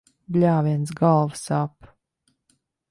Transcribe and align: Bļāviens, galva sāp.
Bļāviens, 0.37 0.95
galva 1.01 1.39
sāp. 1.43 1.93